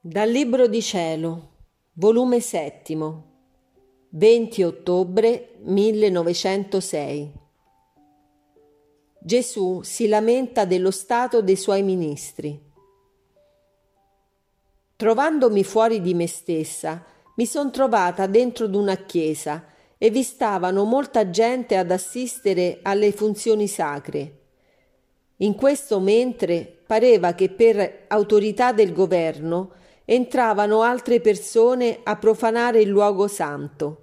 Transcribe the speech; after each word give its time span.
Dal 0.00 0.30
Libro 0.30 0.68
di 0.68 0.80
Cielo, 0.80 1.54
volume 1.94 2.38
settimo, 2.38 3.24
20 4.10 4.62
ottobre 4.62 5.56
1906. 5.62 7.32
Gesù 9.18 9.82
si 9.82 10.06
lamenta 10.06 10.64
dello 10.66 10.92
stato 10.92 11.42
dei 11.42 11.56
suoi 11.56 11.82
ministri. 11.82 12.62
Trovandomi 14.94 15.64
fuori 15.64 16.00
di 16.00 16.14
me 16.14 16.28
stessa, 16.28 17.04
mi 17.34 17.44
son 17.44 17.72
trovata 17.72 18.28
dentro 18.28 18.68
d'una 18.68 18.94
chiesa 18.98 19.66
e 19.98 20.10
vi 20.10 20.22
stavano 20.22 20.84
molta 20.84 21.28
gente 21.28 21.76
ad 21.76 21.90
assistere 21.90 22.78
alle 22.82 23.10
funzioni 23.10 23.66
sacre. 23.66 24.47
In 25.40 25.54
questo 25.54 26.00
mentre 26.00 26.78
pareva 26.84 27.34
che 27.34 27.48
per 27.48 28.06
autorità 28.08 28.72
del 28.72 28.92
governo 28.92 29.70
entravano 30.04 30.82
altre 30.82 31.20
persone 31.20 32.00
a 32.02 32.16
profanare 32.16 32.80
il 32.80 32.88
luogo 32.88 33.28
santo. 33.28 34.02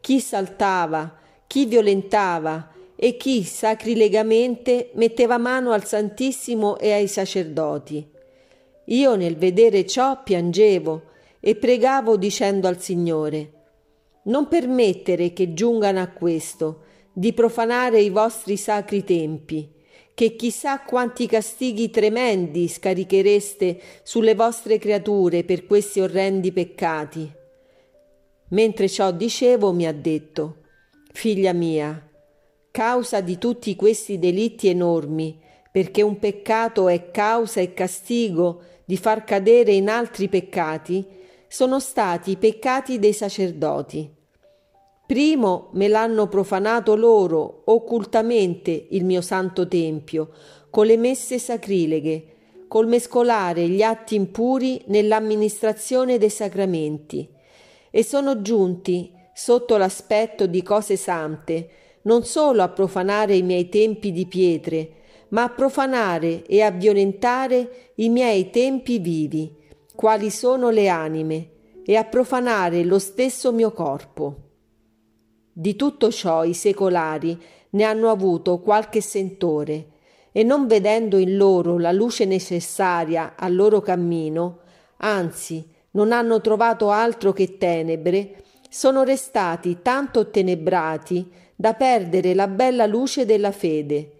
Chi 0.00 0.20
saltava, 0.20 1.16
chi 1.46 1.64
violentava 1.64 2.72
e 2.94 3.16
chi 3.16 3.42
sacrilegamente 3.44 4.90
metteva 4.94 5.38
mano 5.38 5.72
al 5.72 5.86
Santissimo 5.86 6.78
e 6.78 6.92
ai 6.92 7.08
sacerdoti. 7.08 8.10
Io 8.86 9.16
nel 9.16 9.36
vedere 9.36 9.86
ciò 9.86 10.22
piangevo 10.22 11.02
e 11.40 11.54
pregavo 11.56 12.16
dicendo 12.16 12.68
al 12.68 12.80
Signore 12.80 13.52
Non 14.24 14.46
permettere 14.48 15.32
che 15.32 15.54
giungano 15.54 16.00
a 16.00 16.08
questo, 16.08 16.82
di 17.12 17.32
profanare 17.32 18.00
i 18.00 18.10
vostri 18.10 18.58
sacri 18.58 19.04
tempi 19.04 19.74
che 20.16 20.34
chissà 20.34 20.80
quanti 20.80 21.26
castighi 21.26 21.90
tremendi 21.90 22.68
scarichereste 22.68 23.78
sulle 24.02 24.34
vostre 24.34 24.78
creature 24.78 25.44
per 25.44 25.66
questi 25.66 26.00
orrendi 26.00 26.52
peccati. 26.52 27.30
Mentre 28.48 28.88
ciò 28.88 29.10
dicevo 29.10 29.74
mi 29.74 29.86
ha 29.86 29.92
detto, 29.92 30.62
Figlia 31.12 31.52
mia, 31.52 32.02
causa 32.70 33.20
di 33.20 33.36
tutti 33.36 33.76
questi 33.76 34.18
delitti 34.18 34.68
enormi, 34.68 35.38
perché 35.70 36.00
un 36.00 36.18
peccato 36.18 36.88
è 36.88 37.10
causa 37.10 37.60
e 37.60 37.74
castigo 37.74 38.62
di 38.86 38.96
far 38.96 39.22
cadere 39.22 39.72
in 39.72 39.90
altri 39.90 40.30
peccati, 40.30 41.06
sono 41.46 41.78
stati 41.78 42.30
i 42.30 42.36
peccati 42.38 42.98
dei 42.98 43.12
sacerdoti. 43.12 44.10
Primo 45.06 45.68
me 45.74 45.86
l'hanno 45.86 46.26
profanato 46.26 46.96
loro 46.96 47.62
occultamente 47.66 48.88
il 48.90 49.04
mio 49.04 49.20
santo 49.20 49.68
tempio, 49.68 50.30
con 50.68 50.84
le 50.86 50.96
messe 50.96 51.38
sacrileghe, 51.38 52.34
col 52.66 52.88
mescolare 52.88 53.68
gli 53.68 53.82
atti 53.82 54.16
impuri 54.16 54.82
nell'amministrazione 54.86 56.18
dei 56.18 56.28
sacramenti, 56.28 57.28
e 57.88 58.02
sono 58.02 58.42
giunti, 58.42 59.12
sotto 59.32 59.76
l'aspetto 59.76 60.46
di 60.46 60.60
cose 60.64 60.96
sante, 60.96 61.68
non 62.02 62.24
solo 62.24 62.64
a 62.64 62.68
profanare 62.68 63.36
i 63.36 63.42
miei 63.42 63.68
tempi 63.68 64.10
di 64.10 64.26
pietre, 64.26 64.90
ma 65.28 65.44
a 65.44 65.50
profanare 65.50 66.44
e 66.46 66.62
a 66.62 66.72
violentare 66.72 67.92
i 67.96 68.08
miei 68.08 68.50
tempi 68.50 68.98
vivi, 68.98 69.54
quali 69.94 70.30
sono 70.30 70.70
le 70.70 70.88
anime, 70.88 71.50
e 71.84 71.94
a 71.94 72.02
profanare 72.02 72.82
lo 72.82 72.98
stesso 72.98 73.52
mio 73.52 73.70
corpo. 73.70 74.45
Di 75.58 75.74
tutto 75.74 76.10
ciò 76.12 76.44
i 76.44 76.52
secolari 76.52 77.40
ne 77.70 77.84
hanno 77.84 78.10
avuto 78.10 78.58
qualche 78.58 79.00
sentore, 79.00 79.86
e 80.30 80.42
non 80.42 80.66
vedendo 80.66 81.16
in 81.16 81.38
loro 81.38 81.78
la 81.78 81.92
luce 81.92 82.26
necessaria 82.26 83.36
al 83.38 83.54
loro 83.54 83.80
cammino, 83.80 84.58
anzi 84.98 85.66
non 85.92 86.12
hanno 86.12 86.42
trovato 86.42 86.90
altro 86.90 87.32
che 87.32 87.56
tenebre, 87.56 88.42
sono 88.68 89.02
restati 89.02 89.78
tanto 89.80 90.20
ottenebrati 90.20 91.32
da 91.56 91.72
perdere 91.72 92.34
la 92.34 92.48
bella 92.48 92.84
luce 92.84 93.24
della 93.24 93.50
fede. 93.50 94.12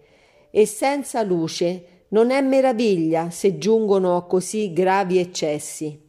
E 0.49 0.65
senza 0.65 1.21
luce 1.21 2.05
non 2.07 2.31
è 2.31 2.41
meraviglia 2.41 3.29
se 3.29 3.59
giungono 3.59 4.15
a 4.15 4.25
così 4.25 4.73
gravi 4.73 5.19
eccessi. 5.19 6.01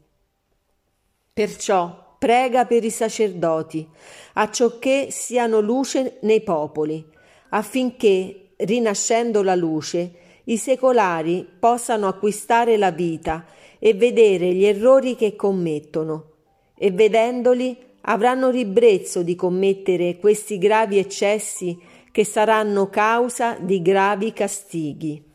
Perciò 1.34 2.07
prega 2.18 2.66
per 2.66 2.84
i 2.84 2.90
sacerdoti, 2.90 3.88
acciocché 4.34 5.08
siano 5.10 5.60
luce 5.60 6.18
nei 6.22 6.42
popoli, 6.42 7.04
affinché, 7.50 8.50
rinascendo 8.56 9.42
la 9.42 9.54
luce, 9.54 10.12
i 10.44 10.56
secolari 10.56 11.46
possano 11.58 12.08
acquistare 12.08 12.76
la 12.76 12.90
vita 12.90 13.46
e 13.78 13.94
vedere 13.94 14.52
gli 14.52 14.64
errori 14.64 15.14
che 15.14 15.36
commettono, 15.36 16.32
e 16.76 16.90
vedendoli 16.90 17.76
avranno 18.02 18.50
ribrezzo 18.50 19.22
di 19.22 19.34
commettere 19.34 20.16
questi 20.16 20.58
gravi 20.58 20.98
eccessi 20.98 21.78
che 22.10 22.24
saranno 22.24 22.88
causa 22.88 23.58
di 23.60 23.82
gravi 23.82 24.32
castighi. 24.32 25.27